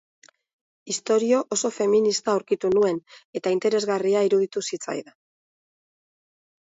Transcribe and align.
Istorio 0.93 1.41
oso 1.57 1.71
feminista 1.75 2.33
aurkitu 2.33 2.71
nuen, 2.77 2.97
eta 3.41 3.55
interesgarria 3.59 4.25
iruditu 4.31 4.65
zitzaidan. 4.71 5.17